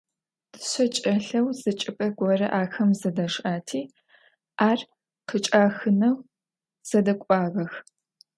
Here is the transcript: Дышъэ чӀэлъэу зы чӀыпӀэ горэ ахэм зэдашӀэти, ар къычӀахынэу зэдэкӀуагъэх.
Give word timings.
Дышъэ 0.53 0.85
чӀэлъэу 0.95 1.47
зы 1.59 1.71
чӀыпӀэ 1.79 2.07
горэ 2.17 2.47
ахэм 2.61 2.89
зэдашӀэти, 2.99 3.81
ар 4.69 4.79
къычӀахынэу 5.27 6.17
зэдэкӀуагъэх. 6.87 7.73